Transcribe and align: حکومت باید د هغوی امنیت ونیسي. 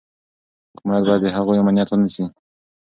حکومت 0.73 1.03
باید 1.07 1.21
د 1.23 1.27
هغوی 1.37 1.57
امنیت 1.61 1.89
ونیسي. 1.91 2.25